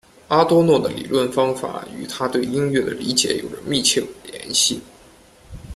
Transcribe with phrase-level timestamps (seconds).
[0.29, 4.81] 阿多诺的理论方法与他对音乐的理解有着密切联系。